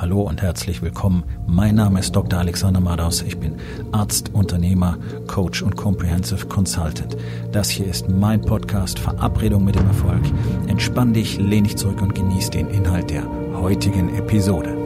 Hallo 0.00 0.22
und 0.22 0.42
herzlich 0.42 0.80
willkommen. 0.80 1.24
Mein 1.48 1.74
Name 1.74 1.98
ist 1.98 2.14
Dr. 2.14 2.38
Alexander 2.38 2.78
Madaus. 2.78 3.20
Ich 3.22 3.36
bin 3.36 3.56
Arzt, 3.90 4.32
Unternehmer, 4.32 4.96
Coach 5.26 5.60
und 5.60 5.74
Comprehensive 5.74 6.46
Consultant. 6.46 7.16
Das 7.50 7.68
hier 7.68 7.88
ist 7.88 8.08
mein 8.08 8.40
Podcast 8.40 9.00
Verabredung 9.00 9.64
mit 9.64 9.74
dem 9.74 9.88
Erfolg. 9.88 10.22
Entspann 10.68 11.14
dich, 11.14 11.38
lehn 11.38 11.64
dich 11.64 11.76
zurück 11.76 12.00
und 12.00 12.14
genieß 12.14 12.50
den 12.50 12.68
Inhalt 12.68 13.10
der 13.10 13.24
heutigen 13.54 14.14
Episode. 14.14 14.76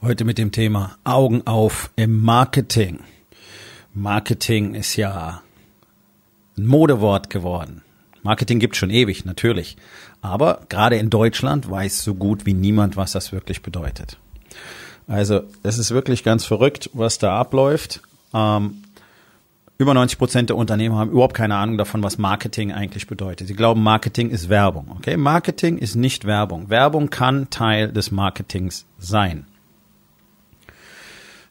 Heute 0.00 0.24
mit 0.24 0.38
dem 0.38 0.50
Thema 0.50 0.96
Augen 1.04 1.46
auf 1.46 1.90
im 1.96 2.22
Marketing. 2.22 3.00
Marketing 3.92 4.72
ist 4.72 4.96
ja 4.96 5.42
ein 6.56 6.66
Modewort 6.66 7.28
geworden. 7.28 7.82
Marketing 8.26 8.58
gibt 8.58 8.74
schon 8.74 8.90
ewig, 8.90 9.24
natürlich. 9.24 9.76
Aber 10.20 10.62
gerade 10.68 10.96
in 10.96 11.10
Deutschland 11.10 11.70
weiß 11.70 12.02
so 12.02 12.16
gut 12.16 12.44
wie 12.44 12.54
niemand, 12.54 12.96
was 12.96 13.12
das 13.12 13.30
wirklich 13.30 13.62
bedeutet. 13.62 14.18
Also 15.06 15.42
es 15.62 15.78
ist 15.78 15.92
wirklich 15.92 16.24
ganz 16.24 16.44
verrückt, 16.44 16.90
was 16.92 17.18
da 17.18 17.38
abläuft. 17.38 18.00
Ähm, 18.34 18.82
über 19.78 19.94
90 19.94 20.18
Prozent 20.18 20.50
der 20.50 20.56
Unternehmen 20.56 20.96
haben 20.96 21.12
überhaupt 21.12 21.36
keine 21.36 21.54
Ahnung 21.54 21.78
davon, 21.78 22.02
was 22.02 22.18
Marketing 22.18 22.72
eigentlich 22.72 23.06
bedeutet. 23.06 23.46
Sie 23.46 23.54
glauben, 23.54 23.80
Marketing 23.84 24.30
ist 24.30 24.48
Werbung. 24.48 24.90
Okay, 24.96 25.16
Marketing 25.16 25.78
ist 25.78 25.94
nicht 25.94 26.24
Werbung. 26.24 26.68
Werbung 26.68 27.10
kann 27.10 27.48
Teil 27.50 27.92
des 27.92 28.10
Marketings 28.10 28.86
sein. 28.98 29.46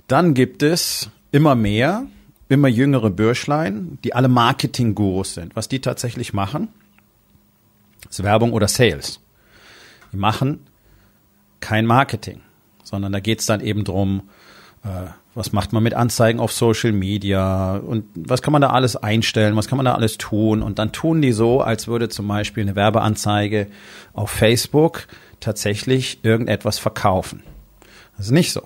Dann 0.08 0.34
gibt 0.34 0.62
es 0.62 1.10
immer 1.32 1.56
mehr 1.56 2.08
immer 2.48 2.68
jüngere 2.68 3.10
Bürschlein, 3.10 3.98
die 4.04 4.14
alle 4.14 4.28
Marketing-Gurus 4.28 5.34
sind. 5.34 5.56
Was 5.56 5.68
die 5.68 5.82
tatsächlich 5.82 6.34
machen, 6.34 6.70
ist 8.10 8.24
Werbung 8.24 8.54
oder 8.54 8.68
Sales. 8.68 9.20
Die 10.12 10.18
machen 10.18 10.60
kein 11.60 11.86
Marketing, 11.86 12.42
sondern 12.84 13.12
da 13.12 13.20
geht's 13.20 13.46
dann 13.46 13.62
eben 13.62 13.84
drum, 13.84 14.30
äh, 14.84 15.08
was 15.34 15.52
macht 15.52 15.74
man 15.74 15.84
mit 15.84 15.94
Anzeigen 15.94 16.40
auf 16.40 16.54
Social 16.54 16.94
Media 16.94 17.76
und 17.76 18.06
was 18.16 18.42
kann 18.42 18.54
man 18.54 18.62
da 18.62 18.70
alles 18.70 18.96
einstellen, 18.96 19.56
was 19.58 19.68
kann 19.68 19.78
man 19.78 19.86
da 19.86 19.96
alles 19.96 20.18
tun. 20.18 20.62
Und 20.62 20.80
dann 20.80 20.94
tun 20.94 21.22
die 21.22 21.34
so, 21.34 21.60
als 21.60 21.88
würde 21.88 22.08
zum 22.08 22.28
Beispiel 22.28 22.64
eine 22.64 22.76
Werbeanzeige 22.76 23.68
auf 24.14 24.30
Facebook 24.30 25.08
tatsächlich 25.42 26.24
irgendetwas 26.24 26.80
verkaufen. 26.80 27.44
Das 28.16 28.28
ist 28.28 28.32
nicht 28.32 28.54
so. 28.54 28.62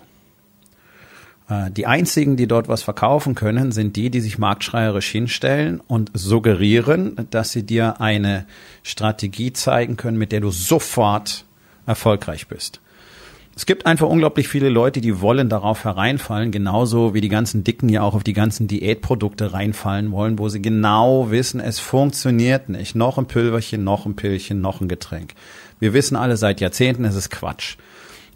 Äh, 1.50 1.72
die 1.72 1.88
einzigen, 1.88 2.38
die 2.38 2.47
dort 2.47 2.67
was 2.67 2.83
verkaufen 2.83 3.36
können, 3.36 3.72
sind 3.72 3.95
die, 3.95 4.09
die 4.09 4.22
sich 4.22 4.38
marktschreierisch 4.38 5.09
hinstellen 5.09 5.81
und 5.88 6.11
suggerieren, 6.14 7.28
dass 7.31 7.52
sie 7.52 7.64
dir 7.64 8.00
eine 8.00 8.45
Strategie 8.83 9.52
zeigen 9.52 9.97
können, 9.97 10.17
mit 10.17 10.31
der 10.31 10.41
du 10.41 10.52
sofort 10.52 11.45
erfolgreich 11.86 12.47
bist. 12.47 12.80
Es 13.56 13.66
gibt 13.66 13.86
einfach 13.86 14.08
unglaublich 14.08 14.47
viele 14.47 14.69
Leute, 14.69 15.02
die 15.02 15.19
wollen 15.19 15.50
darauf 15.50 15.83
hereinfallen, 15.83 16.50
genauso 16.50 17.14
wie 17.14 17.19
die 17.19 17.28
ganzen 17.28 17.66
Dicken 17.66 17.89
ja 17.89 18.03
auch 18.03 18.16
auf 18.16 18.23
die 18.23 18.31
ganzen 18.31 18.67
Diätprodukte 18.67 19.52
reinfallen 19.52 20.13
wollen, 20.13 20.39
wo 20.39 20.47
sie 20.47 20.61
genau 20.61 21.30
wissen, 21.30 21.59
es 21.59 21.78
funktioniert 21.78 22.69
nicht. 22.69 22.95
Noch 22.95 23.17
ein 23.17 23.25
Pülverchen, 23.25 23.84
noch 23.84 24.06
ein 24.06 24.16
Pillchen, 24.16 24.61
noch 24.61 24.80
ein 24.80 24.88
Getränk. 24.88 25.34
Wir 25.78 25.91
wissen 25.91 26.16
alle 26.16 26.38
seit 26.38 26.61
Jahrzehnten, 26.61 27.03
es 27.03 27.16
ist 27.16 27.31
Quatsch. 27.31 27.75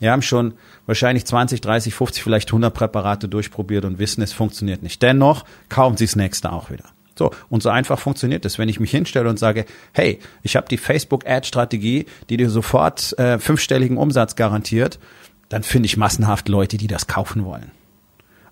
Wir 0.03 0.11
haben 0.11 0.21
schon 0.21 0.55
wahrscheinlich 0.85 1.23
20, 1.23 1.61
30, 1.61 1.93
50, 1.93 2.23
vielleicht 2.23 2.49
100 2.49 2.73
Präparate 2.73 3.29
durchprobiert 3.29 3.85
und 3.85 3.99
wissen, 3.99 4.21
es 4.21 4.33
funktioniert 4.33 4.83
nicht. 4.83 5.01
Dennoch 5.01 5.45
kaufen 5.69 5.95
sie 5.95 6.03
das 6.03 6.17
nächste 6.17 6.51
auch 6.51 6.69
wieder. 6.69 6.83
So, 7.17 7.31
und 7.49 7.63
so 7.63 7.69
einfach 7.69 7.97
funktioniert 7.99 8.43
es, 8.43 8.59
wenn 8.59 8.67
ich 8.67 8.81
mich 8.81 8.91
hinstelle 8.91 9.29
und 9.29 9.39
sage, 9.39 9.65
hey, 9.93 10.19
ich 10.41 10.57
habe 10.57 10.67
die 10.67 10.75
Facebook-Ad-Strategie, 10.75 12.05
die 12.29 12.35
dir 12.35 12.49
sofort 12.49 13.17
äh, 13.17 13.39
fünfstelligen 13.39 13.95
Umsatz 13.95 14.35
garantiert, 14.35 14.99
dann 15.47 15.63
finde 15.63 15.85
ich 15.85 15.95
massenhaft 15.95 16.49
Leute, 16.49 16.75
die 16.75 16.87
das 16.87 17.07
kaufen 17.07 17.45
wollen. 17.45 17.71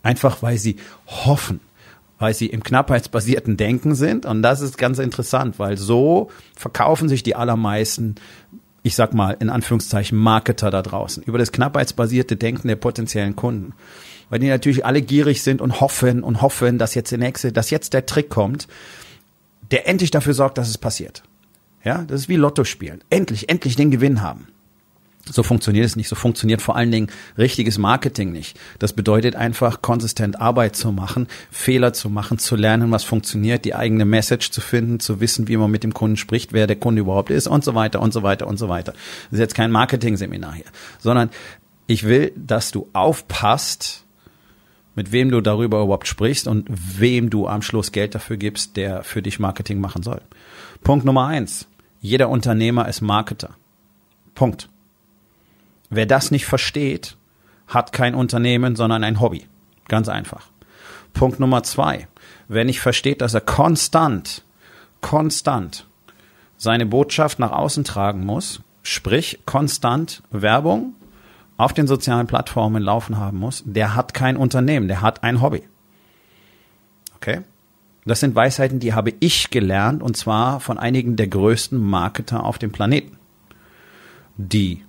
Einfach 0.03 0.41
weil 0.41 0.57
sie 0.57 0.77
hoffen, 1.05 1.59
weil 2.17 2.33
sie 2.33 2.45
im 2.45 2.63
knappheitsbasierten 2.63 3.57
Denken 3.57 3.93
sind. 3.93 4.25
Und 4.25 4.41
das 4.41 4.61
ist 4.61 4.77
ganz 4.77 4.99
interessant, 4.99 5.59
weil 5.59 5.75
so 5.75 6.29
verkaufen 6.55 7.09
sich 7.09 7.23
die 7.23 7.35
allermeisten 7.35 8.15
ich 8.83 8.95
sag 8.95 9.13
mal, 9.13 9.37
in 9.39 9.49
Anführungszeichen 9.49 10.17
Marketer 10.17 10.71
da 10.71 10.81
draußen, 10.81 11.23
über 11.23 11.37
das 11.37 11.51
knappheitsbasierte 11.51 12.35
Denken 12.35 12.67
der 12.67 12.75
potenziellen 12.75 13.35
Kunden. 13.35 13.73
Weil 14.29 14.39
die 14.39 14.47
natürlich 14.47 14.85
alle 14.85 15.01
gierig 15.01 15.43
sind 15.43 15.61
und 15.61 15.81
hoffen 15.81 16.23
und 16.23 16.41
hoffen, 16.41 16.77
dass 16.77 16.95
jetzt 16.95 17.11
der 17.11 17.19
nächste, 17.19 17.51
dass 17.51 17.69
jetzt 17.69 17.93
der 17.93 18.05
Trick 18.05 18.29
kommt, 18.29 18.67
der 19.71 19.87
endlich 19.87 20.11
dafür 20.11 20.33
sorgt, 20.33 20.57
dass 20.57 20.69
es 20.69 20.77
passiert. 20.77 21.23
Ja, 21.83 22.03
das 22.07 22.21
ist 22.21 22.29
wie 22.29 22.35
Lotto 22.35 22.63
spielen. 22.63 23.03
Endlich, 23.09 23.49
endlich 23.49 23.75
den 23.75 23.91
Gewinn 23.91 24.21
haben. 24.21 24.47
So 25.29 25.43
funktioniert 25.43 25.85
es 25.85 25.95
nicht. 25.95 26.07
So 26.07 26.15
funktioniert 26.15 26.61
vor 26.61 26.75
allen 26.75 26.91
Dingen 26.91 27.07
richtiges 27.37 27.77
Marketing 27.77 28.31
nicht. 28.31 28.59
Das 28.79 28.93
bedeutet 28.93 29.35
einfach, 29.35 29.81
konsistent 29.81 30.41
Arbeit 30.41 30.75
zu 30.75 30.91
machen, 30.91 31.27
Fehler 31.51 31.93
zu 31.93 32.09
machen, 32.09 32.39
zu 32.39 32.55
lernen, 32.55 32.91
was 32.91 33.03
funktioniert, 33.03 33.65
die 33.65 33.75
eigene 33.75 34.05
Message 34.05 34.51
zu 34.51 34.61
finden, 34.61 34.99
zu 34.99 35.19
wissen, 35.19 35.47
wie 35.47 35.57
man 35.57 35.69
mit 35.69 35.83
dem 35.83 35.93
Kunden 35.93 36.17
spricht, 36.17 36.53
wer 36.53 36.67
der 36.67 36.75
Kunde 36.75 37.01
überhaupt 37.01 37.29
ist 37.29 37.47
und 37.47 37.63
so 37.63 37.75
weiter 37.75 38.01
und 38.01 38.13
so 38.13 38.23
weiter 38.23 38.47
und 38.47 38.57
so 38.57 38.67
weiter. 38.67 38.93
Das 38.93 39.33
ist 39.33 39.39
jetzt 39.39 39.55
kein 39.55 39.71
Marketing-Seminar 39.71 40.55
hier, 40.55 40.65
sondern 40.99 41.29
ich 41.87 42.03
will, 42.03 42.31
dass 42.35 42.71
du 42.71 42.89
aufpasst, 42.93 44.05
mit 44.95 45.11
wem 45.11 45.31
du 45.31 45.41
darüber 45.41 45.81
überhaupt 45.81 46.07
sprichst 46.07 46.47
und 46.47 46.67
wem 46.69 47.29
du 47.29 47.47
am 47.47 47.61
Schluss 47.61 47.91
Geld 47.91 48.15
dafür 48.15 48.37
gibst, 48.37 48.75
der 48.75 49.03
für 49.03 49.21
dich 49.21 49.39
Marketing 49.39 49.79
machen 49.79 50.03
soll. 50.03 50.21
Punkt 50.83 51.05
Nummer 51.05 51.27
eins. 51.27 51.67
Jeder 52.01 52.29
Unternehmer 52.29 52.87
ist 52.87 53.01
Marketer. 53.01 53.55
Punkt. 54.35 54.67
Wer 55.91 56.05
das 56.05 56.31
nicht 56.31 56.45
versteht, 56.45 57.17
hat 57.67 57.91
kein 57.91 58.15
Unternehmen, 58.15 58.75
sondern 58.75 59.03
ein 59.03 59.19
Hobby. 59.19 59.45
Ganz 59.89 60.07
einfach. 60.07 60.47
Punkt 61.13 61.39
Nummer 61.39 61.63
zwei. 61.63 62.07
Wer 62.47 62.63
nicht 62.63 62.79
versteht, 62.79 63.21
dass 63.21 63.33
er 63.33 63.41
konstant, 63.41 64.43
konstant 65.01 65.85
seine 66.57 66.85
Botschaft 66.85 67.39
nach 67.39 67.51
außen 67.51 67.83
tragen 67.83 68.25
muss, 68.25 68.61
sprich 68.83 69.39
konstant 69.45 70.23
Werbung 70.31 70.93
auf 71.57 71.73
den 71.73 71.87
sozialen 71.87 72.27
Plattformen 72.27 72.81
laufen 72.81 73.17
haben 73.17 73.37
muss, 73.37 73.61
der 73.65 73.93
hat 73.93 74.13
kein 74.13 74.37
Unternehmen, 74.37 74.87
der 74.87 75.01
hat 75.01 75.23
ein 75.23 75.41
Hobby. 75.41 75.63
Okay? 77.17 77.41
Das 78.05 78.21
sind 78.21 78.33
Weisheiten, 78.33 78.79
die 78.79 78.93
habe 78.93 79.13
ich 79.19 79.49
gelernt 79.49 80.01
und 80.01 80.15
zwar 80.15 80.61
von 80.61 80.77
einigen 80.77 81.17
der 81.17 81.27
größten 81.27 81.77
Marketer 81.77 82.45
auf 82.45 82.57
dem 82.57 82.71
Planeten. 82.71 83.17
Die 84.37 84.83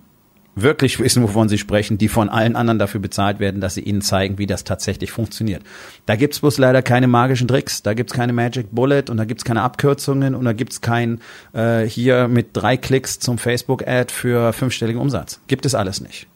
wirklich 0.55 0.99
wissen, 0.99 1.23
wovon 1.23 1.49
sie 1.49 1.57
sprechen, 1.57 1.97
die 1.97 2.07
von 2.07 2.29
allen 2.29 2.55
anderen 2.55 2.79
dafür 2.79 3.01
bezahlt 3.01 3.39
werden, 3.39 3.61
dass 3.61 3.73
sie 3.73 3.81
ihnen 3.81 4.01
zeigen, 4.01 4.37
wie 4.37 4.45
das 4.45 4.63
tatsächlich 4.63 5.11
funktioniert. 5.11 5.63
Da 6.05 6.15
gibt's 6.15 6.39
bloß 6.39 6.57
leider 6.57 6.81
keine 6.81 7.07
magischen 7.07 7.47
Tricks, 7.47 7.81
da 7.81 7.93
gibt's 7.93 8.13
keine 8.13 8.33
Magic 8.33 8.67
Bullet 8.71 9.05
und 9.09 9.17
da 9.17 9.25
gibt's 9.25 9.43
keine 9.43 9.61
Abkürzungen 9.61 10.35
und 10.35 10.45
da 10.45 10.53
gibt's 10.53 10.81
kein 10.81 11.21
äh, 11.53 11.83
hier 11.83 12.27
mit 12.27 12.49
drei 12.53 12.77
Klicks 12.77 13.19
zum 13.19 13.37
Facebook-Ad 13.37 14.11
für 14.13 14.53
fünfstelligen 14.53 15.01
Umsatz. 15.01 15.39
Gibt 15.47 15.65
es 15.65 15.75
alles 15.75 16.01
nicht. 16.01 16.27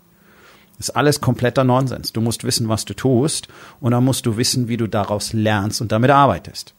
ist 0.79 0.95
alles 0.95 1.22
kompletter 1.22 1.63
Nonsens. 1.63 2.13
Du 2.13 2.22
musst 2.22 2.44
wissen, 2.44 2.69
was 2.69 2.85
du 2.85 2.94
tust 2.94 3.47
und 3.79 3.91
dann 3.91 4.03
musst 4.03 4.25
du 4.25 4.38
wissen, 4.38 4.67
wie 4.67 4.77
du 4.77 4.88
daraus 4.88 5.33
lernst 5.33 5.81
und 5.81 5.91
damit 5.91 6.11
arbeitest. 6.11 6.73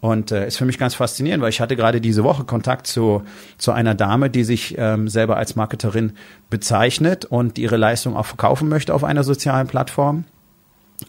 Und 0.00 0.32
äh, 0.32 0.46
ist 0.46 0.56
für 0.56 0.64
mich 0.64 0.78
ganz 0.78 0.94
faszinierend, 0.94 1.42
weil 1.42 1.50
ich 1.50 1.60
hatte 1.60 1.76
gerade 1.76 2.00
diese 2.00 2.24
Woche 2.24 2.44
Kontakt 2.44 2.86
zu, 2.86 3.22
zu 3.58 3.72
einer 3.72 3.94
Dame, 3.94 4.30
die 4.30 4.44
sich 4.44 4.76
ähm, 4.78 5.08
selber 5.08 5.36
als 5.36 5.56
Marketerin 5.56 6.12
bezeichnet 6.48 7.26
und 7.26 7.58
ihre 7.58 7.76
Leistung 7.76 8.16
auch 8.16 8.24
verkaufen 8.24 8.68
möchte 8.68 8.94
auf 8.94 9.04
einer 9.04 9.24
sozialen 9.24 9.66
Plattform. 9.66 10.24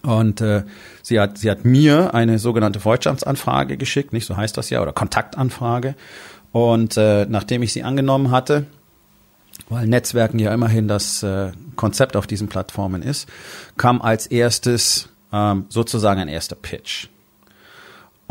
Und 0.03 0.41
äh, 0.41 0.63
sie 1.03 1.19
hat 1.19 1.37
sie 1.37 1.49
hat 1.49 1.65
mir 1.65 2.13
eine 2.13 2.39
sogenannte 2.39 2.79
Freundschaftsanfrage 2.79 3.77
geschickt, 3.77 4.13
nicht 4.13 4.25
so 4.25 4.35
heißt 4.37 4.57
das 4.57 4.69
ja, 4.69 4.81
oder 4.81 4.93
Kontaktanfrage. 4.93 5.95
Und 6.51 6.97
äh, 6.97 7.25
nachdem 7.29 7.63
ich 7.63 7.73
sie 7.73 7.83
angenommen 7.83 8.31
hatte, 8.31 8.65
weil 9.69 9.87
Netzwerken 9.87 10.39
ja 10.39 10.53
immerhin 10.53 10.87
das 10.87 11.23
äh, 11.23 11.51
Konzept 11.75 12.15
auf 12.15 12.27
diesen 12.27 12.49
Plattformen 12.49 13.01
ist, 13.01 13.29
kam 13.77 14.01
als 14.01 14.27
erstes 14.27 15.09
ähm, 15.31 15.65
sozusagen 15.69 16.19
ein 16.19 16.27
erster 16.27 16.55
Pitch. 16.55 17.07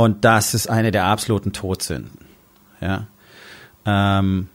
Und 0.00 0.24
das 0.24 0.54
ist 0.54 0.70
eine 0.70 0.92
der 0.92 1.04
absoluten 1.04 1.52
Todsünden. 1.52 2.24
Ja. 2.80 3.06
Ähm, 3.84 4.48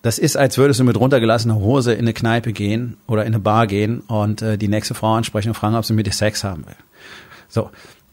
das 0.00 0.18
ist, 0.18 0.34
als 0.34 0.56
würdest 0.56 0.80
du 0.80 0.84
mit 0.84 0.98
runtergelassener 0.98 1.56
Hose 1.56 1.92
in 1.92 2.06
eine 2.06 2.14
Kneipe 2.14 2.54
gehen 2.54 2.96
oder 3.06 3.26
in 3.26 3.34
eine 3.34 3.38
Bar 3.38 3.66
gehen 3.66 4.00
und 4.00 4.40
äh, 4.40 4.56
die 4.56 4.68
nächste 4.68 4.94
Frau 4.94 5.12
ansprechen 5.12 5.48
und 5.48 5.56
fragen, 5.56 5.74
ob 5.74 5.84
sie 5.84 5.92
mit 5.92 6.06
dir 6.06 6.14
Sex 6.14 6.42
haben 6.42 6.64
will. 6.64 6.76
So, 7.48 7.70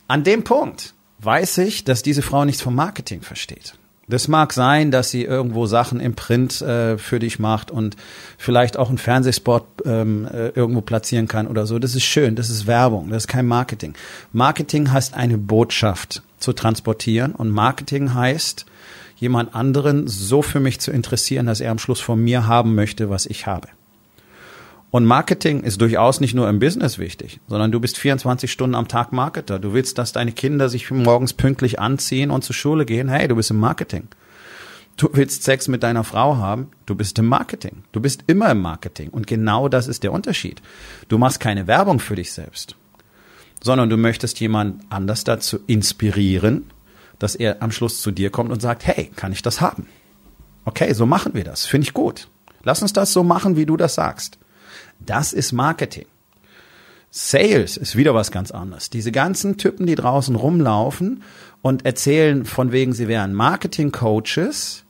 an 0.10 0.26
dem 0.26 0.44
Punkt 0.44 0.94
weiß 1.20 1.60
ich, 1.60 1.86
dass 1.86 2.04
diese 2.04 2.22
Frau 2.22 2.44
nichts 2.44 2.62
vom 2.62 2.76
Marketing 2.76 3.22
versteht. 3.22 3.76
Das 4.08 4.28
mag 4.28 4.54
sein, 4.54 4.92
dass 4.92 5.10
sie 5.10 5.24
irgendwo 5.24 5.66
Sachen 5.66 6.00
im 6.00 6.16
Print 6.16 6.62
äh, 6.62 6.98
für 6.98 7.20
dich 7.20 7.40
macht 7.40 7.72
und 7.72 7.96
vielleicht 8.38 8.78
auch 8.78 8.90
einen 8.90 9.00
Fernsehspot 9.00 9.66
ähm, 9.86 10.28
äh, 10.32 10.50
irgendwo 10.50 10.82
platzieren 10.82 11.28
kann 11.28 11.48
oder 11.48 11.66
so. 11.66 11.80
Das 11.80 11.96
ist 11.96 12.04
schön, 12.04 12.36
das 12.36 12.50
ist 12.50 12.68
Werbung, 12.68 13.10
das 13.10 13.24
ist 13.24 13.28
kein 13.28 13.48
Marketing. 13.48 13.96
Marketing 14.32 14.92
heißt 14.92 15.16
eine 15.16 15.38
Botschaft 15.40 16.22
zu 16.38 16.54
transportieren 16.54 17.34
und 17.34 17.50
Marketing 17.50 18.14
heißt, 18.14 18.66
jemand 19.16 19.56
anderen 19.56 20.08
so 20.08 20.42
für 20.42 20.60
mich 20.60 20.80
zu 20.80 20.92
interessieren, 20.92 21.48
dass 21.48 21.62
er 21.62 21.72
am 21.72 21.80
Schluss 21.80 22.02
von 22.02 22.24
mir 22.24 22.46
haben 22.46 22.76
möchte, 22.76 23.10
was 23.10 23.26
ich 23.26 23.48
habe. 23.48 23.70
Und 24.92 25.06
Marketing 25.06 25.62
ist 25.62 25.82
durchaus 25.82 26.22
nicht 26.22 26.34
nur 26.34 26.48
im 26.48 26.60
Business 26.60 27.00
wichtig, 27.00 27.42
sondern 27.48 27.72
du 27.72 27.80
bist 27.80 27.98
24 27.98 28.50
Stunden 28.52 28.76
am 28.76 28.88
Tag 28.88 29.12
Marketer. 29.12 29.60
Du 29.60 29.74
willst, 29.74 29.98
dass 29.98 30.14
deine 30.14 30.32
Kinder 30.32 30.70
sich 30.70 30.90
morgens 30.90 31.34
pünktlich 31.34 31.80
anziehen 31.80 32.32
und 32.32 32.44
zur 32.44 32.56
Schule 32.56 32.86
gehen. 32.86 33.10
Hey, 33.10 33.28
du 33.28 33.36
bist 33.36 33.52
im 33.52 33.58
Marketing. 33.58 34.08
Du 34.98 35.10
willst 35.12 35.44
Sex 35.44 35.68
mit 35.68 35.84
deiner 35.84 36.06
Frau 36.06 36.38
haben, 36.38 36.72
du 36.86 36.96
bist 36.96 37.20
im 37.20 37.26
Marketing. 37.26 37.84
Du 37.92 38.00
bist 38.00 38.24
immer 38.28 38.50
im 38.52 38.62
Marketing. 38.62 39.10
Und 39.10 39.28
genau 39.28 39.68
das 39.68 39.88
ist 39.88 40.04
der 40.04 40.14
Unterschied. 40.14 40.62
Du 41.10 41.18
machst 41.18 41.42
keine 41.42 41.68
Werbung 41.68 42.00
für 42.00 42.16
dich 42.16 42.32
selbst, 42.32 42.78
sondern 43.62 43.90
du 43.90 43.98
möchtest 43.98 44.40
jemand 44.40 44.84
anders 44.90 45.26
dazu 45.26 45.60
inspirieren, 45.68 46.72
dass 47.20 47.36
er 47.36 47.62
am 47.62 47.72
Schluss 47.72 48.02
zu 48.02 48.12
dir 48.12 48.30
kommt 48.30 48.52
und 48.52 48.62
sagt, 48.62 48.88
hey, 48.88 49.12
kann 49.16 49.34
ich 49.34 49.42
das 49.42 49.60
haben? 49.60 49.88
Okay, 50.64 50.94
so 50.94 51.06
machen 51.06 51.34
wir 51.34 51.44
das. 51.44 51.66
Finde 51.66 51.86
ich 51.86 51.94
gut. 51.94 52.30
Lass 52.64 52.82
uns 52.82 52.94
das 52.94 53.12
so 53.12 53.24
machen, 53.24 53.58
wie 53.58 53.66
du 53.66 53.76
das 53.76 53.96
sagst. 53.96 54.40
Das 55.06 55.34
ist 55.34 55.52
Marketing. 55.52 56.06
Sales 57.10 57.78
ist 57.78 57.96
wieder 57.96 58.14
was 58.14 58.32
ganz 58.32 58.52
anderes. 58.52 58.90
Diese 58.90 59.12
ganzen 59.12 59.58
Typen, 59.58 59.86
die 59.86 59.96
draußen 59.96 60.36
rumlaufen 60.36 61.24
und 61.62 61.86
erzählen 61.86 62.44
von 62.44 62.74
wegen, 62.74 62.92
sie 62.94 63.08
wären 63.08 63.34
Marketing-Coaches, 63.34 64.84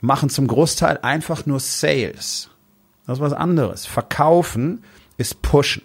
machen 0.00 0.28
zum 0.28 0.48
Großteil 0.48 0.98
einfach 1.02 1.46
nur 1.46 1.60
Sales. 1.60 2.50
Das 3.06 3.18
ist 3.18 3.22
was 3.22 3.32
anderes. 3.32 3.86
Verkaufen 3.86 4.82
ist 5.18 5.40
pushen. 5.42 5.82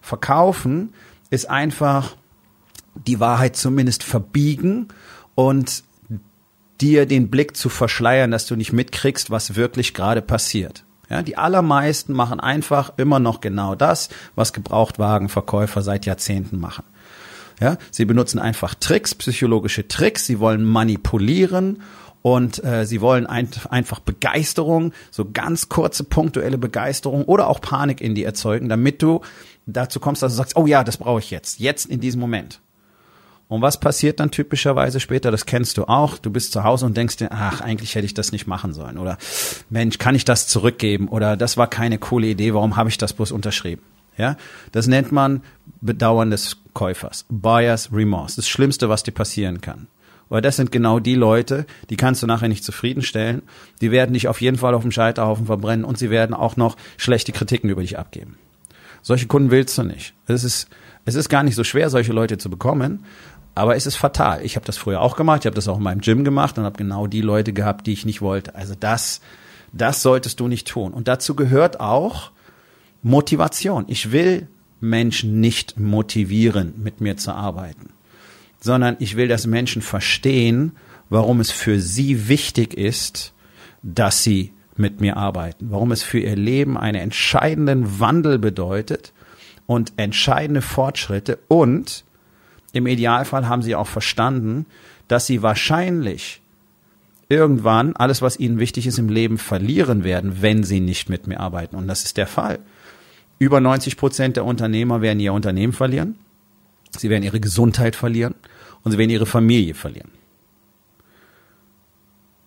Verkaufen 0.00 0.92
ist 1.30 1.48
einfach 1.48 2.16
die 2.94 3.20
Wahrheit 3.20 3.56
zumindest 3.56 4.02
verbiegen 4.02 4.88
und 5.34 5.84
dir 6.80 7.06
den 7.06 7.30
Blick 7.30 7.56
zu 7.56 7.68
verschleiern, 7.68 8.32
dass 8.32 8.46
du 8.46 8.56
nicht 8.56 8.72
mitkriegst, 8.72 9.30
was 9.30 9.54
wirklich 9.54 9.94
gerade 9.94 10.22
passiert. 10.22 10.84
Ja, 11.12 11.20
die 11.20 11.36
allermeisten 11.36 12.14
machen 12.14 12.40
einfach 12.40 12.94
immer 12.96 13.18
noch 13.18 13.42
genau 13.42 13.74
das, 13.74 14.08
was 14.34 14.54
Gebrauchtwagenverkäufer 14.54 15.82
seit 15.82 16.06
Jahrzehnten 16.06 16.58
machen. 16.58 16.84
Ja, 17.60 17.76
sie 17.90 18.06
benutzen 18.06 18.38
einfach 18.38 18.74
Tricks, 18.74 19.14
psychologische 19.14 19.86
Tricks, 19.86 20.24
sie 20.24 20.40
wollen 20.40 20.64
manipulieren 20.64 21.82
und 22.22 22.64
äh, 22.64 22.86
sie 22.86 23.02
wollen 23.02 23.26
ein, 23.26 23.50
einfach 23.68 24.00
Begeisterung, 24.00 24.94
so 25.10 25.30
ganz 25.30 25.68
kurze 25.68 26.04
punktuelle 26.04 26.56
Begeisterung 26.56 27.26
oder 27.26 27.48
auch 27.48 27.60
Panik 27.60 28.00
in 28.00 28.14
die 28.14 28.24
erzeugen, 28.24 28.70
damit 28.70 29.02
du 29.02 29.20
dazu 29.66 30.00
kommst, 30.00 30.22
dass 30.22 30.32
du 30.32 30.38
sagst, 30.38 30.56
oh 30.56 30.66
ja, 30.66 30.82
das 30.82 30.96
brauche 30.96 31.18
ich 31.18 31.30
jetzt, 31.30 31.60
jetzt 31.60 31.90
in 31.90 32.00
diesem 32.00 32.22
Moment. 32.22 32.62
Und 33.52 33.60
was 33.60 33.78
passiert 33.78 34.18
dann 34.18 34.30
typischerweise 34.30 34.98
später? 34.98 35.30
Das 35.30 35.44
kennst 35.44 35.76
du 35.76 35.84
auch. 35.84 36.16
Du 36.16 36.30
bist 36.30 36.52
zu 36.52 36.64
Hause 36.64 36.86
und 36.86 36.96
denkst 36.96 37.18
dir, 37.18 37.32
ach, 37.32 37.60
eigentlich 37.60 37.94
hätte 37.94 38.06
ich 38.06 38.14
das 38.14 38.32
nicht 38.32 38.46
machen 38.46 38.72
sollen. 38.72 38.96
Oder 38.96 39.18
Mensch, 39.68 39.98
kann 39.98 40.14
ich 40.14 40.24
das 40.24 40.48
zurückgeben? 40.48 41.06
Oder 41.06 41.36
das 41.36 41.58
war 41.58 41.66
keine 41.66 41.98
coole 41.98 42.28
Idee, 42.28 42.54
warum 42.54 42.76
habe 42.76 42.88
ich 42.88 42.96
das 42.96 43.12
bloß 43.12 43.30
unterschrieben? 43.30 43.82
Ja, 44.16 44.38
das 44.72 44.86
nennt 44.86 45.12
man 45.12 45.42
Bedauern 45.82 46.30
des 46.30 46.62
Käufers. 46.72 47.26
Buyer's 47.28 47.92
Remorse. 47.92 48.36
Das 48.36 48.48
Schlimmste, 48.48 48.88
was 48.88 49.02
dir 49.02 49.12
passieren 49.12 49.60
kann. 49.60 49.86
Weil 50.30 50.40
das 50.40 50.56
sind 50.56 50.72
genau 50.72 50.98
die 50.98 51.14
Leute, 51.14 51.66
die 51.90 51.96
kannst 51.96 52.22
du 52.22 52.26
nachher 52.26 52.48
nicht 52.48 52.64
zufriedenstellen. 52.64 53.42
Die 53.82 53.90
werden 53.90 54.14
dich 54.14 54.28
auf 54.28 54.40
jeden 54.40 54.56
Fall 54.56 54.72
auf 54.72 54.80
dem 54.80 54.92
Scheiterhaufen 54.92 55.44
verbrennen 55.44 55.84
und 55.84 55.98
sie 55.98 56.08
werden 56.08 56.34
auch 56.34 56.56
noch 56.56 56.78
schlechte 56.96 57.32
Kritiken 57.32 57.68
über 57.68 57.82
dich 57.82 57.98
abgeben. 57.98 58.38
Solche 59.02 59.26
Kunden 59.26 59.50
willst 59.50 59.76
du 59.76 59.82
nicht. 59.82 60.14
Es 60.26 60.42
ist, 60.42 60.68
es 61.04 61.16
ist 61.16 61.28
gar 61.28 61.42
nicht 61.42 61.56
so 61.56 61.64
schwer, 61.64 61.90
solche 61.90 62.12
Leute 62.12 62.38
zu 62.38 62.48
bekommen, 62.48 63.04
aber 63.54 63.76
es 63.76 63.86
ist 63.86 63.96
fatal. 63.96 64.44
Ich 64.44 64.56
habe 64.56 64.66
das 64.66 64.78
früher 64.78 65.00
auch 65.00 65.16
gemacht, 65.16 65.42
ich 65.42 65.46
habe 65.46 65.56
das 65.56 65.68
auch 65.68 65.76
in 65.76 65.82
meinem 65.82 66.00
Gym 66.00 66.24
gemacht 66.24 66.58
und 66.58 66.64
habe 66.64 66.78
genau 66.78 67.06
die 67.06 67.20
Leute 67.20 67.52
gehabt, 67.52 67.86
die 67.86 67.92
ich 67.92 68.06
nicht 68.06 68.22
wollte. 68.22 68.54
Also 68.54 68.74
das, 68.78 69.20
das 69.72 70.02
solltest 70.02 70.40
du 70.40 70.48
nicht 70.48 70.68
tun. 70.68 70.92
Und 70.92 71.08
dazu 71.08 71.34
gehört 71.34 71.80
auch 71.80 72.30
Motivation. 73.02 73.84
Ich 73.88 74.12
will 74.12 74.48
Menschen 74.80 75.40
nicht 75.40 75.78
motivieren, 75.78 76.74
mit 76.82 77.00
mir 77.00 77.16
zu 77.16 77.32
arbeiten, 77.32 77.90
sondern 78.60 78.96
ich 78.98 79.16
will, 79.16 79.28
dass 79.28 79.46
Menschen 79.46 79.82
verstehen, 79.82 80.72
warum 81.08 81.40
es 81.40 81.50
für 81.50 81.78
sie 81.78 82.28
wichtig 82.28 82.74
ist, 82.74 83.32
dass 83.82 84.22
sie 84.22 84.52
mit 84.76 85.00
mir 85.00 85.16
arbeiten, 85.16 85.70
warum 85.70 85.92
es 85.92 86.02
für 86.02 86.18
ihr 86.18 86.36
Leben 86.36 86.78
einen 86.78 87.00
entscheidenden 87.00 88.00
Wandel 88.00 88.38
bedeutet 88.38 89.12
und 89.66 89.92
entscheidende 89.96 90.62
Fortschritte 90.62 91.38
und 91.48 92.04
im 92.72 92.86
Idealfall 92.86 93.48
haben 93.48 93.62
sie 93.62 93.74
auch 93.74 93.86
verstanden, 93.86 94.66
dass 95.08 95.26
sie 95.26 95.42
wahrscheinlich 95.42 96.40
irgendwann 97.28 97.96
alles, 97.96 98.22
was 98.22 98.38
ihnen 98.38 98.58
wichtig 98.58 98.86
ist 98.86 98.98
im 98.98 99.08
Leben, 99.08 99.38
verlieren 99.38 100.04
werden, 100.04 100.42
wenn 100.42 100.64
sie 100.64 100.80
nicht 100.80 101.08
mit 101.08 101.26
mir 101.26 101.40
arbeiten. 101.40 101.76
Und 101.76 101.88
das 101.88 102.04
ist 102.04 102.16
der 102.16 102.26
Fall. 102.26 102.58
Über 103.38 103.60
90 103.60 103.96
Prozent 103.96 104.36
der 104.36 104.44
Unternehmer 104.44 105.00
werden 105.00 105.20
ihr 105.20 105.32
Unternehmen 105.32 105.72
verlieren. 105.72 106.16
Sie 106.96 107.10
werden 107.10 107.24
ihre 107.24 107.40
Gesundheit 107.40 107.96
verlieren 107.96 108.34
und 108.84 108.92
sie 108.92 108.98
werden 108.98 109.10
ihre 109.10 109.26
Familie 109.26 109.74
verlieren. 109.74 110.10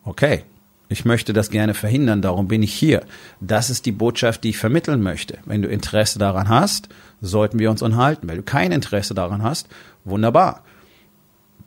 Okay, 0.03 0.43
ich 0.87 1.05
möchte 1.05 1.33
das 1.33 1.49
gerne 1.49 1.73
verhindern, 1.73 2.21
darum 2.21 2.47
bin 2.47 2.61
ich 2.61 2.73
hier. 2.73 3.03
Das 3.39 3.69
ist 3.69 3.85
die 3.85 3.91
Botschaft, 3.91 4.43
die 4.43 4.49
ich 4.49 4.57
vermitteln 4.57 5.01
möchte. 5.01 5.39
Wenn 5.45 5.61
du 5.61 5.67
Interesse 5.67 6.19
daran 6.19 6.47
hast, 6.47 6.89
sollten 7.21 7.57
wir 7.57 7.71
uns 7.71 7.81
unterhalten. 7.81 8.27
Wenn 8.27 8.37
du 8.37 8.43
kein 8.43 8.71
Interesse 8.71 9.13
daran 9.15 9.41
hast, 9.41 9.67
wunderbar. 10.03 10.63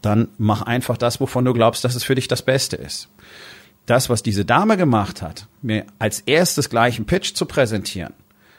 Dann 0.02 0.28
mach 0.38 0.62
einfach 0.62 0.96
das, 0.96 1.20
wovon 1.20 1.44
du 1.44 1.52
glaubst, 1.52 1.84
dass 1.84 1.96
es 1.96 2.04
für 2.04 2.14
dich 2.14 2.28
das 2.28 2.42
Beste 2.42 2.76
ist. 2.76 3.08
Das, 3.86 4.08
was 4.08 4.22
diese 4.22 4.44
Dame 4.44 4.76
gemacht 4.76 5.22
hat, 5.22 5.46
mir 5.62 5.86
als 5.98 6.20
erstes 6.20 6.70
gleich 6.70 6.96
einen 6.96 7.06
Pitch 7.06 7.34
zu 7.34 7.46
präsentieren, 7.46 8.12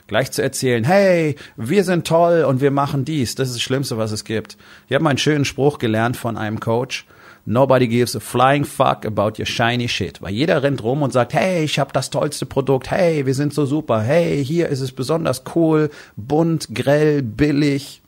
gleich 0.08 0.32
zu 0.32 0.42
erzählen, 0.42 0.84
hey, 0.84 1.36
wir 1.56 1.84
sind 1.86 2.06
toll 2.06 2.44
und 2.44 2.60
wir 2.60 2.72
machen 2.72 3.06
dies, 3.06 3.36
das 3.36 3.50
ist 3.50 3.56
das 3.56 3.62
Schlimmste, 3.62 3.98
was 3.98 4.12
es 4.12 4.26
gibt. 4.26 4.58
Ich 4.88 4.94
habe 4.94 5.04
mal 5.04 5.12
einen 5.12 5.20
schönen 5.20 5.46
Spruch 5.46 5.78
gelernt 5.78 6.18
von 6.18 6.36
einem 6.36 6.60
Coach, 6.60 7.06
Nobody 7.50 7.88
gives 7.88 8.16
a 8.16 8.20
flying 8.20 8.64
fuck 8.64 9.06
about 9.06 9.40
your 9.40 9.48
shiny 9.48 9.88
shit. 9.88 10.22
Weil 10.22 10.36
jeder 10.36 10.62
rennt 10.62 10.84
rum 10.84 11.02
und 11.02 11.12
sagt, 11.12 11.34
hey, 11.34 11.64
ich 11.64 11.80
habe 11.80 11.92
das 11.92 12.12
tollste 12.12 12.46
Produkt, 12.46 12.92
hey, 12.92 13.26
wir 13.26 13.34
sind 13.34 13.56
so 13.56 13.66
super, 13.66 14.02
hey, 14.02 14.46
hier 14.46 14.70
ist 14.70 14.82
es 14.82 14.92
besonders 14.92 15.42
cool, 15.56 15.90
bunt, 16.16 16.76
grell, 16.76 17.24
billig, 17.24 18.04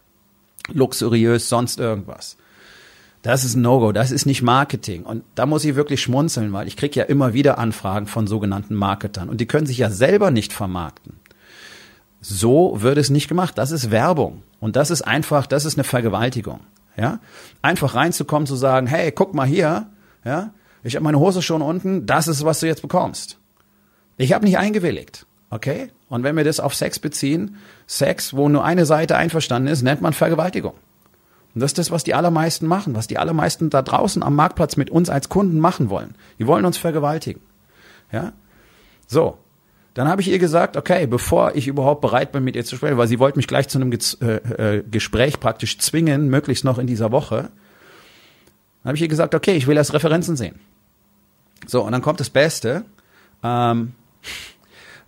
luxuriös, 0.71 1.49
sonst 1.49 1.79
irgendwas. 1.79 2.37
Das 3.23 3.43
ist 3.43 3.55
ein 3.55 3.63
No-Go, 3.63 3.91
das 3.91 4.11
ist 4.11 4.27
nicht 4.27 4.43
Marketing. 4.43 5.01
Und 5.01 5.23
da 5.33 5.47
muss 5.47 5.65
ich 5.65 5.73
wirklich 5.73 6.03
schmunzeln, 6.03 6.53
weil 6.53 6.67
ich 6.67 6.77
kriege 6.77 6.99
ja 6.99 7.05
immer 7.07 7.33
wieder 7.33 7.57
Anfragen 7.57 8.05
von 8.05 8.27
sogenannten 8.27 8.75
Marketern 8.75 9.27
und 9.27 9.41
die 9.41 9.47
können 9.47 9.65
sich 9.65 9.79
ja 9.79 9.89
selber 9.89 10.29
nicht 10.29 10.53
vermarkten. 10.53 11.15
So 12.21 12.77
wird 12.83 12.99
es 12.99 13.09
nicht 13.09 13.27
gemacht. 13.27 13.57
Das 13.57 13.71
ist 13.71 13.89
Werbung. 13.89 14.43
Und 14.59 14.75
das 14.75 14.91
ist 14.91 15.01
einfach, 15.01 15.47
das 15.47 15.65
ist 15.65 15.77
eine 15.77 15.83
Vergewaltigung. 15.83 16.59
Ja? 16.97 17.19
Einfach 17.61 17.95
reinzukommen, 17.95 18.47
zu 18.47 18.55
sagen, 18.55 18.87
hey, 18.87 19.11
guck 19.11 19.33
mal 19.33 19.47
hier, 19.47 19.87
ja, 20.23 20.51
ich 20.83 20.95
habe 20.95 21.03
meine 21.03 21.19
Hose 21.19 21.41
schon 21.41 21.61
unten, 21.61 22.05
das 22.05 22.27
ist, 22.27 22.43
was 22.43 22.59
du 22.59 22.67
jetzt 22.67 22.81
bekommst. 22.81 23.37
Ich 24.17 24.33
habe 24.33 24.45
nicht 24.45 24.57
eingewilligt, 24.57 25.25
okay? 25.49 25.91
Und 26.09 26.23
wenn 26.23 26.35
wir 26.35 26.43
das 26.43 26.59
auf 26.59 26.75
Sex 26.75 26.99
beziehen, 26.99 27.57
Sex, 27.87 28.35
wo 28.35 28.49
nur 28.49 28.63
eine 28.63 28.85
Seite 28.85 29.15
einverstanden 29.15 29.67
ist, 29.67 29.81
nennt 29.81 30.01
man 30.01 30.13
Vergewaltigung. 30.13 30.73
Und 31.53 31.61
das 31.61 31.71
ist 31.71 31.77
das, 31.77 31.91
was 31.91 32.03
die 32.03 32.13
allermeisten 32.13 32.65
machen, 32.65 32.95
was 32.95 33.07
die 33.07 33.17
allermeisten 33.17 33.69
da 33.69 33.81
draußen 33.81 34.23
am 34.23 34.35
Marktplatz 34.35 34.77
mit 34.77 34.89
uns 34.89 35.09
als 35.09 35.29
Kunden 35.29 35.59
machen 35.59 35.89
wollen. 35.89 36.15
Die 36.39 36.47
wollen 36.47 36.65
uns 36.65 36.77
vergewaltigen. 36.77 37.41
Ja? 38.11 38.33
So. 39.07 39.37
Dann 39.93 40.07
habe 40.07 40.21
ich 40.21 40.29
ihr 40.29 40.39
gesagt, 40.39 40.77
okay, 40.77 41.05
bevor 41.05 41.55
ich 41.55 41.67
überhaupt 41.67 42.01
bereit 42.01 42.31
bin, 42.31 42.43
mit 42.43 42.55
ihr 42.55 42.63
zu 42.63 42.77
sprechen, 42.77 42.97
weil 42.97 43.07
sie 43.07 43.19
wollte 43.19 43.37
mich 43.37 43.47
gleich 43.47 43.67
zu 43.67 43.77
einem 43.77 43.91
Ge 43.91 43.99
äh, 44.21 44.77
äh, 44.77 44.83
Gespräch 44.89 45.39
praktisch 45.39 45.79
zwingen, 45.79 46.29
möglichst 46.29 46.63
noch 46.63 46.77
in 46.77 46.87
dieser 46.87 47.11
Woche, 47.11 47.51
dann 48.83 48.89
habe 48.89 48.95
ich 48.95 49.01
ihr 49.01 49.09
gesagt, 49.09 49.35
okay, 49.35 49.55
ich 49.55 49.67
will 49.67 49.77
erst 49.77 49.93
Referenzen 49.93 50.35
sehen. 50.35 50.59
So, 51.67 51.83
und 51.83 51.91
dann 51.91 52.01
kommt 52.01 52.19
das 52.19 52.29
Beste. 52.29 52.85
Ähm, 53.43 53.91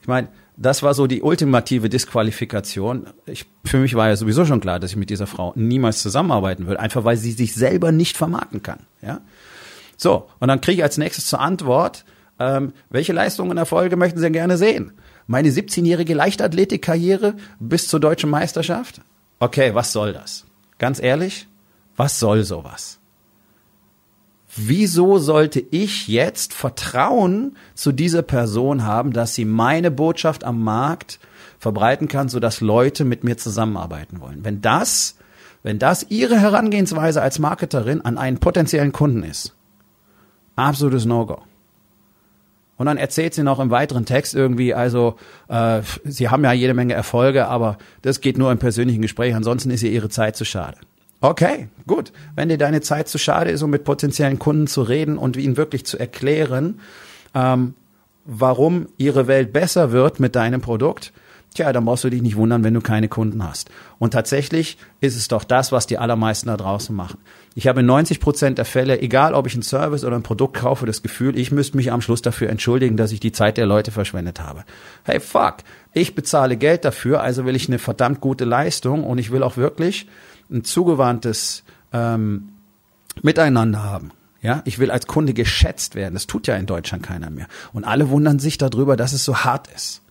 ich 0.02 0.08
meine, 0.08 0.28
das 0.58 0.84
war 0.84 0.94
so 0.94 1.08
die 1.08 1.22
ultimative 1.22 1.90
Disqualifikation. 1.90 3.08
Ich, 3.26 3.46
für 3.66 3.78
mich 3.78 3.96
war 3.96 4.10
ja 4.10 4.16
sowieso 4.16 4.46
schon 4.46 4.60
klar, 4.60 4.80
dass 4.80 4.92
ich 4.92 4.98
mit 4.98 5.10
dieser 5.10 5.28
Frau 5.28 5.54
niemals 5.56 6.02
zusammenarbeiten 6.02 6.68
würde, 6.68 6.80
einfach 6.80 7.04
weil 7.04 7.18
sie 7.18 7.32
sich 7.32 7.56
selber 7.56 7.92
nicht 7.92 8.18
vermarkten 8.18 8.62
kann. 8.62 8.80
Ja, 9.02 9.22
so 9.98 10.30
und 10.40 10.50
dann 10.50 10.62
kriege 10.62 10.78
ich 10.78 10.84
als 10.84 10.98
nächstes 10.98 11.26
zur 11.26 11.40
Antwort, 11.40 12.06
ähm, 12.40 12.74
welche 12.90 13.14
Leistungen 13.14 13.52
und 13.52 13.58
Erfolge 13.58 13.96
möchten 13.96 14.20
Sie 14.20 14.24
denn 14.26 14.34
gerne 14.34 14.58
sehen? 14.58 14.94
Meine 15.28 15.50
17-jährige 15.50 16.14
Leichtathletikkarriere 16.14 17.36
bis 17.60 17.88
zur 17.88 18.00
deutschen 18.00 18.30
Meisterschaft? 18.30 19.02
Okay, 19.40 19.74
was 19.76 19.92
soll 19.92 20.14
das? 20.14 20.46
Ganz 20.80 21.02
ehrlich, 21.02 21.48
was 21.96 22.20
soll 22.20 22.44
sowas? 22.44 23.00
Wieso 24.56 25.18
sollte 25.18 25.60
ich 25.60 26.08
jetzt 26.08 26.54
Vertrauen 26.54 27.58
zu 27.74 27.92
dieser 27.92 28.22
Person 28.22 28.84
haben, 28.84 29.12
dass 29.12 29.34
sie 29.34 29.46
meine 29.46 29.90
Botschaft 29.90 30.44
am 30.44 30.64
Markt 30.64 31.20
verbreiten 31.58 32.08
kann, 32.08 32.30
sodass 32.30 32.62
Leute 32.62 33.04
mit 33.04 33.24
mir 33.24 33.38
zusammenarbeiten 33.38 34.22
wollen? 34.22 34.46
Wenn 34.46 34.62
das, 34.62 35.16
wenn 35.64 35.80
das 35.80 36.06
ihre 36.10 36.40
Herangehensweise 36.40 37.22
als 37.22 37.40
Marketerin 37.40 38.02
an 38.02 38.20
einen 38.20 38.38
potenziellen 38.38 38.92
Kunden 38.92 39.24
ist, 39.24 39.56
absolutes 40.56 41.06
No-Go. 41.06 41.42
Und 42.78 42.88
dann 42.88 42.98
erzählt 42.98 43.34
sie 43.34 43.44
noch 43.44 43.60
im 43.60 43.70
weiteren 43.70 44.06
Text 44.06 44.34
irgendwie, 44.34 44.74
also 44.74 45.16
äh, 45.48 45.82
sie 46.04 46.30
haben 46.30 46.44
ja 46.44 46.54
jede 46.54 46.74
Menge 46.74 46.94
Erfolge, 46.94 47.48
aber 47.48 47.78
das 48.02 48.20
geht 48.20 48.38
nur 48.38 48.52
im 48.52 48.58
persönlichen 48.58 49.02
Gespräch, 49.02 49.36
ansonsten 49.36 49.70
ist 49.70 49.84
ihr 49.84 49.92
ihre 49.92 50.10
Zeit 50.10 50.36
zu 50.36 50.44
schade. 50.44 50.78
Okay, 51.22 51.70
gut. 51.88 52.12
Wenn 52.36 52.50
dir 52.50 52.58
deine 52.58 52.82
Zeit 52.82 53.08
zu 53.08 53.18
schade 53.18 53.52
ist, 53.52 53.62
um 53.62 53.70
mit 53.70 53.86
potenziellen 53.86 54.40
Kunden 54.40 54.68
zu 54.68 54.82
reden 54.82 55.18
und 55.18 55.38
ihnen 55.38 55.56
wirklich 55.56 55.86
zu 55.86 55.98
erklären, 55.98 56.82
ähm, 57.34 57.76
warum 58.26 58.88
ihre 58.98 59.28
Welt 59.28 59.54
besser 59.54 59.92
wird 59.92 60.20
mit 60.20 60.36
deinem 60.36 60.60
Produkt, 60.60 61.14
tja, 61.54 61.72
dann 61.74 61.86
brauchst 61.86 62.04
du 62.04 62.10
dich 62.10 62.22
nicht 62.22 62.36
wundern, 62.36 62.64
wenn 62.64 62.74
du 62.74 62.82
keine 62.82 63.08
Kunden 63.08 63.44
hast. 63.44 63.70
Und 64.00 64.12
tatsächlich 64.12 64.78
ist 65.02 65.16
es 65.16 65.28
doch 65.28 65.44
das, 65.44 65.72
was 65.72 65.88
die 65.88 65.98
allermeisten 65.98 66.48
da 66.48 66.58
draußen 66.58 66.96
machen. 66.96 67.20
Ich 67.56 67.68
habe 67.68 67.82
in 67.82 67.86
90 67.86 68.20
Prozent 68.20 68.58
der 68.58 68.66
Fälle, 68.66 69.02
egal 69.02 69.34
ob 69.34 69.48
ich 69.48 69.54
einen 69.54 69.64
Service 69.64 70.04
oder 70.04 70.16
ein 70.16 70.24
Produkt 70.24 70.58
kaufe, 70.58 70.86
das 70.86 71.02
Gefühl, 71.02 71.38
ich 71.38 71.52
müsste 71.52 71.78
mich 71.78 71.92
am 71.92 72.02
Schluss 72.02 72.22
dafür 72.22 72.50
entschuldigen, 72.50 72.98
dass 72.98 73.12
ich 73.12 73.20
die 73.20 73.32
Zeit 73.32 73.58
der 73.58 73.66
Leute 73.66 73.92
verschwendet 73.92 74.40
habe. 74.40 74.64
Hey, 75.04 75.20
fuck, 75.20 75.58
ich 75.94 76.16
bezahle 76.16 76.58
Geld 76.58 76.86
dafür, 76.86 77.22
also 77.22 77.46
will 77.46 77.56
ich 77.56 77.68
eine 77.68 77.80
verdammt 77.80 78.22
gute 78.22 78.46
Leistung 78.46 79.04
und 79.04 79.18
ich 79.18 79.32
will 79.32 79.44
auch 79.44 79.58
wirklich 79.58 80.08
ein 80.52 80.64
zugewandtes 80.64 81.64
ähm, 81.92 82.50
Miteinander 83.22 83.84
haben. 83.84 84.12
Ja, 84.42 84.62
ich 84.66 84.78
will 84.78 84.92
als 84.92 85.08
Kunde 85.08 85.34
geschätzt 85.34 85.96
werden. 85.96 86.16
Das 86.16 86.28
tut 86.28 86.48
ja 86.48 86.58
in 86.58 86.66
Deutschland 86.66 87.02
keiner 87.02 87.30
mehr. 87.30 87.48
Und 87.72 87.86
alle 87.86 88.10
wundern 88.10 88.40
sich 88.40 88.58
darüber, 88.58 88.98
dass 88.98 89.14
es 89.14 89.24
so 89.24 89.38
hart 89.38 89.70
ist. 89.74 90.03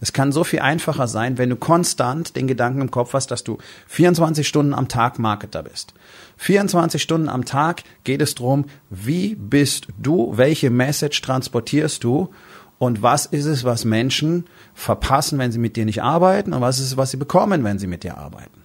Es 0.00 0.12
kann 0.12 0.32
so 0.32 0.44
viel 0.44 0.60
einfacher 0.60 1.08
sein, 1.08 1.38
wenn 1.38 1.50
du 1.50 1.56
konstant 1.56 2.36
den 2.36 2.46
Gedanken 2.46 2.80
im 2.80 2.90
Kopf 2.90 3.14
hast, 3.14 3.30
dass 3.30 3.44
du 3.44 3.58
24 3.88 4.46
Stunden 4.46 4.74
am 4.74 4.88
Tag 4.88 5.18
Marketer 5.18 5.62
bist. 5.62 5.94
24 6.36 7.02
Stunden 7.02 7.28
am 7.28 7.44
Tag 7.44 7.82
geht 8.04 8.22
es 8.22 8.34
darum, 8.34 8.66
wie 8.90 9.34
bist 9.34 9.88
du, 9.98 10.32
welche 10.36 10.70
Message 10.70 11.20
transportierst 11.22 12.04
du 12.04 12.30
und 12.78 13.02
was 13.02 13.26
ist 13.26 13.46
es, 13.46 13.64
was 13.64 13.84
Menschen 13.84 14.44
verpassen, 14.72 15.38
wenn 15.38 15.50
sie 15.50 15.58
mit 15.58 15.76
dir 15.76 15.84
nicht 15.84 16.02
arbeiten 16.02 16.52
und 16.52 16.60
was 16.60 16.78
ist 16.78 16.86
es, 16.86 16.96
was 16.96 17.10
sie 17.10 17.16
bekommen, 17.16 17.64
wenn 17.64 17.78
sie 17.78 17.88
mit 17.88 18.04
dir 18.04 18.18
arbeiten. 18.18 18.62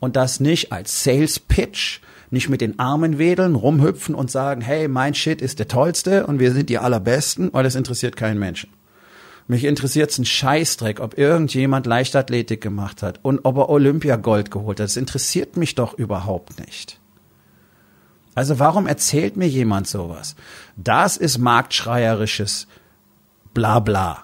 Und 0.00 0.16
das 0.16 0.40
nicht 0.40 0.72
als 0.72 1.04
Sales 1.04 1.38
Pitch, 1.38 2.00
nicht 2.30 2.48
mit 2.48 2.60
den 2.60 2.78
Armen 2.78 3.18
wedeln, 3.18 3.54
rumhüpfen 3.54 4.14
und 4.14 4.30
sagen, 4.30 4.60
hey, 4.60 4.88
mein 4.88 5.14
Shit 5.14 5.42
ist 5.42 5.58
der 5.58 5.68
tollste 5.68 6.26
und 6.26 6.38
wir 6.38 6.52
sind 6.52 6.70
die 6.70 6.78
allerbesten, 6.78 7.52
weil 7.52 7.64
das 7.64 7.74
interessiert 7.74 8.16
keinen 8.16 8.38
Menschen. 8.38 8.70
Mich 9.48 9.64
interessiert's 9.64 10.18
ein 10.18 10.26
Scheißdreck, 10.26 11.00
ob 11.00 11.16
irgendjemand 11.16 11.86
Leichtathletik 11.86 12.60
gemacht 12.60 13.02
hat 13.02 13.20
und 13.22 13.40
ob 13.44 13.56
er 13.56 13.70
Olympiagold 13.70 14.50
geholt 14.50 14.78
hat. 14.78 14.84
Das 14.84 14.98
interessiert 14.98 15.56
mich 15.56 15.74
doch 15.74 15.94
überhaupt 15.94 16.60
nicht. 16.60 17.00
Also 18.34 18.58
warum 18.58 18.86
erzählt 18.86 19.38
mir 19.38 19.48
jemand 19.48 19.88
sowas? 19.88 20.36
Das 20.76 21.16
ist 21.16 21.38
marktschreierisches 21.38 22.68
Blabla. 23.54 24.22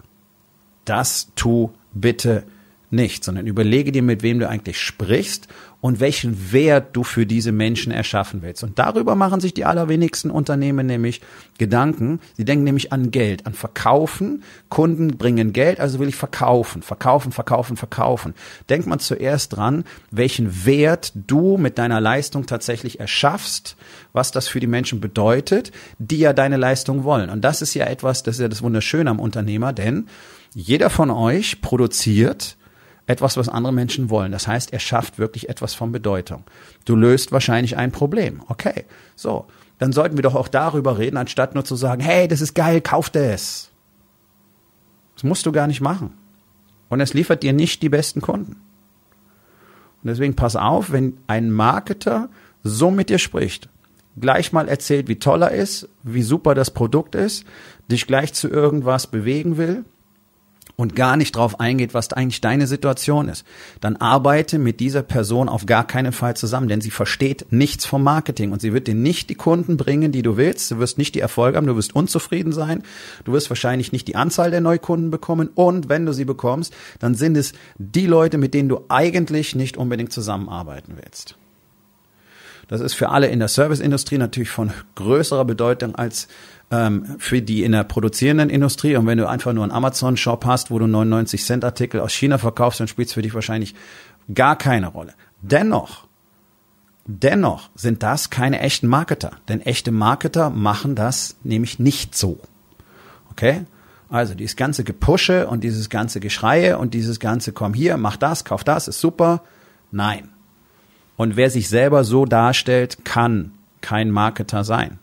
Das 0.84 1.32
tu 1.34 1.72
bitte 1.94 2.44
nicht, 2.94 3.24
sondern 3.24 3.46
überlege 3.46 3.92
dir, 3.92 4.02
mit 4.02 4.22
wem 4.22 4.38
du 4.38 4.48
eigentlich 4.48 4.80
sprichst 4.80 5.48
und 5.84 6.00
welchen 6.00 6.50
Wert 6.50 6.96
du 6.96 7.04
für 7.04 7.26
diese 7.26 7.52
Menschen 7.52 7.92
erschaffen 7.92 8.40
willst. 8.40 8.64
Und 8.64 8.78
darüber 8.78 9.16
machen 9.16 9.40
sich 9.40 9.52
die 9.52 9.66
allerwenigsten 9.66 10.30
Unternehmen 10.30 10.86
nämlich 10.86 11.20
Gedanken. 11.58 12.20
Sie 12.38 12.46
denken 12.46 12.64
nämlich 12.64 12.90
an 12.90 13.10
Geld, 13.10 13.44
an 13.44 13.52
Verkaufen. 13.52 14.44
Kunden 14.70 15.18
bringen 15.18 15.52
Geld, 15.52 15.80
also 15.80 15.98
will 15.98 16.08
ich 16.08 16.16
verkaufen, 16.16 16.80
verkaufen, 16.80 17.32
verkaufen, 17.32 17.76
verkaufen. 17.76 18.32
Denkt 18.70 18.86
man 18.86 18.98
zuerst 18.98 19.54
dran, 19.54 19.84
welchen 20.10 20.64
Wert 20.64 21.12
du 21.14 21.58
mit 21.58 21.76
deiner 21.76 22.00
Leistung 22.00 22.46
tatsächlich 22.46 22.98
erschaffst, 22.98 23.76
was 24.14 24.30
das 24.30 24.48
für 24.48 24.60
die 24.60 24.66
Menschen 24.66 25.00
bedeutet, 25.00 25.70
die 25.98 26.18
ja 26.18 26.32
deine 26.32 26.56
Leistung 26.56 27.04
wollen. 27.04 27.28
Und 27.28 27.44
das 27.44 27.60
ist 27.60 27.74
ja 27.74 27.84
etwas, 27.84 28.22
das 28.22 28.36
ist 28.36 28.40
ja 28.40 28.48
das 28.48 28.62
Wunderschöne 28.62 29.10
am 29.10 29.20
Unternehmer, 29.20 29.74
denn 29.74 30.06
jeder 30.54 30.88
von 30.88 31.10
euch 31.10 31.60
produziert 31.60 32.56
etwas, 33.06 33.36
was 33.36 33.48
andere 33.48 33.72
Menschen 33.72 34.10
wollen. 34.10 34.32
Das 34.32 34.46
heißt, 34.46 34.72
er 34.72 34.78
schafft 34.78 35.18
wirklich 35.18 35.48
etwas 35.48 35.74
von 35.74 35.92
Bedeutung. 35.92 36.44
Du 36.84 36.96
löst 36.96 37.32
wahrscheinlich 37.32 37.76
ein 37.76 37.92
Problem. 37.92 38.42
Okay, 38.48 38.84
so. 39.14 39.46
Dann 39.78 39.92
sollten 39.92 40.16
wir 40.16 40.22
doch 40.22 40.36
auch 40.36 40.48
darüber 40.48 40.98
reden, 40.98 41.16
anstatt 41.16 41.54
nur 41.54 41.64
zu 41.64 41.74
sagen, 41.74 42.00
hey, 42.00 42.28
das 42.28 42.40
ist 42.40 42.54
geil, 42.54 42.80
kauf 42.80 43.10
das. 43.10 43.70
Das 45.14 45.24
musst 45.24 45.46
du 45.46 45.52
gar 45.52 45.66
nicht 45.66 45.80
machen. 45.80 46.14
Und 46.88 47.00
es 47.00 47.12
liefert 47.12 47.42
dir 47.42 47.52
nicht 47.52 47.82
die 47.82 47.88
besten 47.88 48.20
Kunden. 48.20 48.52
Und 50.02 50.08
deswegen 50.08 50.36
pass 50.36 50.54
auf, 50.54 50.92
wenn 50.92 51.18
ein 51.26 51.50
Marketer 51.50 52.28
so 52.62 52.90
mit 52.90 53.10
dir 53.10 53.18
spricht, 53.18 53.68
gleich 54.18 54.52
mal 54.52 54.68
erzählt, 54.68 55.08
wie 55.08 55.18
toll 55.18 55.42
er 55.42 55.50
ist, 55.50 55.88
wie 56.02 56.22
super 56.22 56.54
das 56.54 56.70
Produkt 56.70 57.14
ist, 57.14 57.44
dich 57.90 58.06
gleich 58.06 58.32
zu 58.32 58.48
irgendwas 58.48 59.06
bewegen 59.06 59.56
will, 59.56 59.84
und 60.76 60.96
gar 60.96 61.16
nicht 61.16 61.36
drauf 61.36 61.60
eingeht, 61.60 61.94
was 61.94 62.12
eigentlich 62.12 62.40
deine 62.40 62.66
Situation 62.66 63.28
ist, 63.28 63.44
dann 63.80 63.96
arbeite 63.96 64.58
mit 64.58 64.80
dieser 64.80 65.02
Person 65.02 65.48
auf 65.48 65.66
gar 65.66 65.86
keinen 65.86 66.12
Fall 66.12 66.36
zusammen, 66.36 66.68
denn 66.68 66.80
sie 66.80 66.90
versteht 66.90 67.46
nichts 67.50 67.86
vom 67.86 68.02
Marketing 68.02 68.52
und 68.52 68.60
sie 68.60 68.72
wird 68.72 68.88
dir 68.88 68.94
nicht 68.94 69.30
die 69.30 69.36
Kunden 69.36 69.76
bringen, 69.76 70.10
die 70.10 70.22
du 70.22 70.36
willst. 70.36 70.70
Du 70.70 70.78
wirst 70.78 70.98
nicht 70.98 71.14
die 71.14 71.20
Erfolge 71.20 71.56
haben, 71.56 71.66
du 71.66 71.76
wirst 71.76 71.94
unzufrieden 71.94 72.52
sein, 72.52 72.82
du 73.24 73.32
wirst 73.32 73.50
wahrscheinlich 73.50 73.92
nicht 73.92 74.08
die 74.08 74.16
Anzahl 74.16 74.50
der 74.50 74.60
Neukunden 74.60 75.10
bekommen 75.10 75.48
und 75.54 75.88
wenn 75.88 76.06
du 76.06 76.12
sie 76.12 76.24
bekommst, 76.24 76.74
dann 76.98 77.14
sind 77.14 77.36
es 77.36 77.52
die 77.78 78.06
Leute, 78.06 78.38
mit 78.38 78.54
denen 78.54 78.68
du 78.68 78.84
eigentlich 78.88 79.54
nicht 79.54 79.76
unbedingt 79.76 80.12
zusammenarbeiten 80.12 80.94
willst. 80.96 81.36
Das 82.68 82.80
ist 82.80 82.94
für 82.94 83.10
alle 83.10 83.28
in 83.28 83.38
der 83.38 83.48
Serviceindustrie 83.48 84.18
natürlich 84.18 84.48
von 84.48 84.72
größerer 84.94 85.44
Bedeutung 85.44 85.94
als 85.94 86.28
ähm, 86.74 87.16
für 87.18 87.42
die 87.42 87.62
in 87.62 87.72
der 87.72 87.84
produzierenden 87.84 88.50
Industrie. 88.50 88.96
Und 88.96 89.06
wenn 89.06 89.18
du 89.18 89.28
einfach 89.28 89.52
nur 89.52 89.64
einen 89.64 89.72
Amazon-Shop 89.72 90.44
hast, 90.44 90.70
wo 90.70 90.78
du 90.78 90.86
99 90.86 91.44
Cent 91.44 91.64
Artikel 91.64 92.00
aus 92.00 92.12
China 92.12 92.38
verkaufst, 92.38 92.80
dann 92.80 92.88
spielt 92.88 93.08
es 93.08 93.14
für 93.14 93.22
dich 93.22 93.34
wahrscheinlich 93.34 93.74
gar 94.32 94.56
keine 94.56 94.88
Rolle. 94.88 95.14
Dennoch, 95.42 96.06
dennoch 97.06 97.70
sind 97.74 98.02
das 98.02 98.30
keine 98.30 98.60
echten 98.60 98.88
Marketer. 98.88 99.32
Denn 99.48 99.60
echte 99.60 99.92
Marketer 99.92 100.50
machen 100.50 100.94
das 100.94 101.36
nämlich 101.44 101.78
nicht 101.78 102.16
so. 102.16 102.40
Okay? 103.30 103.64
Also 104.08 104.34
dieses 104.34 104.56
ganze 104.56 104.84
Gepusche 104.84 105.46
und 105.46 105.64
dieses 105.64 105.90
ganze 105.90 106.20
Geschreie 106.20 106.78
und 106.78 106.94
dieses 106.94 107.20
ganze 107.20 107.52
komm 107.52 107.74
hier, 107.74 107.96
mach 107.96 108.16
das, 108.16 108.44
kauf 108.44 108.64
das, 108.64 108.88
ist 108.88 109.00
super. 109.00 109.42
Nein. 109.90 110.30
Und 111.16 111.36
wer 111.36 111.50
sich 111.50 111.68
selber 111.68 112.04
so 112.04 112.24
darstellt, 112.24 113.04
kann 113.04 113.52
kein 113.80 114.10
Marketer 114.10 114.64
sein. 114.64 114.98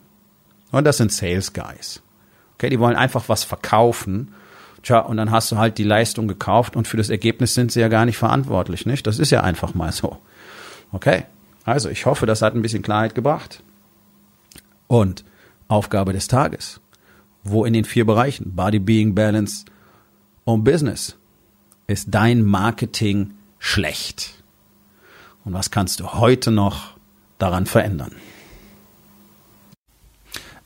Und 0.72 0.84
das 0.84 0.96
sind 0.96 1.12
Sales 1.12 1.52
Guys. 1.52 2.02
Okay, 2.54 2.70
die 2.70 2.80
wollen 2.80 2.96
einfach 2.96 3.28
was 3.28 3.44
verkaufen. 3.44 4.34
Tja, 4.82 4.98
und 4.98 5.16
dann 5.16 5.30
hast 5.30 5.52
du 5.52 5.58
halt 5.58 5.78
die 5.78 5.84
Leistung 5.84 6.26
gekauft 6.26 6.74
und 6.74 6.88
für 6.88 6.96
das 6.96 7.08
Ergebnis 7.08 7.54
sind 7.54 7.70
sie 7.70 7.80
ja 7.80 7.88
gar 7.88 8.04
nicht 8.04 8.18
verantwortlich, 8.18 8.84
nicht? 8.84 9.06
Das 9.06 9.20
ist 9.20 9.30
ja 9.30 9.42
einfach 9.42 9.74
mal 9.74 9.92
so. 9.92 10.18
Okay. 10.90 11.24
Also, 11.64 11.88
ich 11.88 12.06
hoffe, 12.06 12.26
das 12.26 12.42
hat 12.42 12.54
ein 12.54 12.62
bisschen 12.62 12.82
Klarheit 12.82 13.14
gebracht. 13.14 13.62
Und 14.88 15.24
Aufgabe 15.68 16.12
des 16.12 16.26
Tages. 16.26 16.80
Wo 17.44 17.64
in 17.64 17.72
den 17.72 17.84
vier 17.84 18.04
Bereichen 18.04 18.54
Body, 18.54 18.78
Being, 18.78 19.14
Balance 19.14 19.64
und 20.44 20.64
Business 20.64 21.16
ist 21.86 22.08
dein 22.10 22.42
Marketing 22.42 23.34
schlecht? 23.58 24.42
Und 25.44 25.52
was 25.52 25.70
kannst 25.70 26.00
du 26.00 26.12
heute 26.14 26.50
noch 26.50 26.96
daran 27.38 27.66
verändern? 27.66 28.12